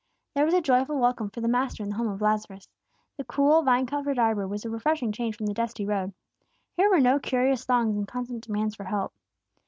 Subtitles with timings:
[0.33, 2.67] There was a joyful welcome for the Master in the home of Lazarus.
[3.17, 6.11] The cool, vine covered arbor was a refreshing change from the dusty road.
[6.75, 9.13] Here were no curious throngs and constant demands for help.